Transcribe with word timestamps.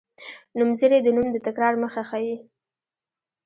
نومځری 0.57 0.99
د 1.03 1.07
نوم 1.15 1.27
د 1.31 1.37
تکرار 1.45 1.73
مخه 1.83 2.01
ښيي. 2.09 2.35